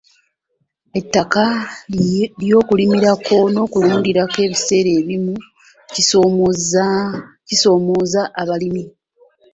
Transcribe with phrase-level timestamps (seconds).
[0.99, 1.43] Ettaka
[2.45, 5.35] ly'okulimirako n'okulundirako ebiseera ebimu
[7.51, 8.83] kisoomooza abalimi